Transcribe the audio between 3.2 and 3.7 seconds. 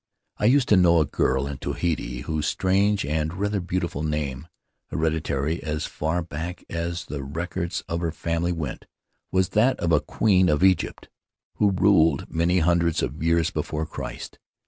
rather